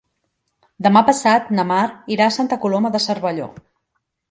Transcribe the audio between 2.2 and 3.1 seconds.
a Santa Coloma de